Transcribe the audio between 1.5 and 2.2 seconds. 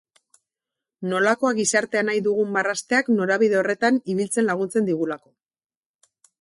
gizartea